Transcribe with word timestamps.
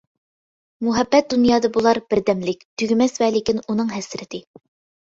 مۇھەببەت 0.87 1.27
دۇنيادا 1.35 1.71
بولار 1.77 2.01
بىردەملىك، 2.15 2.67
تۈگىمەس 2.81 3.17
ۋە 3.25 3.31
لېكىن 3.39 3.65
ئۇنىڭ 3.69 3.97
ھەسرىتى. 3.99 4.47